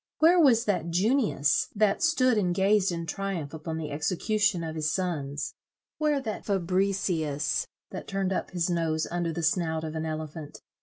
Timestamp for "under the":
9.11-9.43